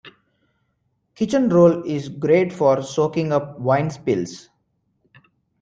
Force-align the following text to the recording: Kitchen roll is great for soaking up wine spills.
Kitchen 1.13 1.47
roll 1.49 1.83
is 1.85 2.09
great 2.09 2.51
for 2.51 2.81
soaking 2.81 3.31
up 3.31 3.59
wine 3.59 3.91
spills. 3.91 4.49